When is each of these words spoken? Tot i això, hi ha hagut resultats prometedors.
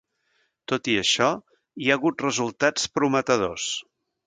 Tot 0.71 0.89
i 0.93 0.95
això, 1.01 1.27
hi 1.85 1.91
ha 1.93 1.99
hagut 2.01 2.25
resultats 2.27 2.91
prometedors. 2.99 3.71